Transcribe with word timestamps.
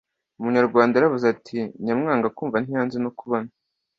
umunyarwanda 0.39 0.93
yaravuze 0.95 1.25
ati: 1.33 1.57
“nyamwanga 1.85 2.27
kumva 2.35 2.57
ntiyanze 2.61 2.97
no 3.03 3.11
kubona.” 3.19 3.49